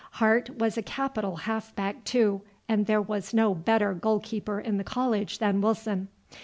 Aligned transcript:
Hart 0.13 0.57
was 0.57 0.79
a 0.79 0.81
capital 0.81 1.35
half 1.35 1.75
back 1.75 2.03
too, 2.05 2.41
and 2.67 2.87
there 2.87 3.03
was 3.03 3.35
no 3.35 3.53
better 3.53 3.93
goal 3.93 4.19
keeper 4.19 4.59
in 4.59 4.77
the 4.77 4.83
college 4.83 5.37
than 5.37 5.61
Wilson. 5.61 6.07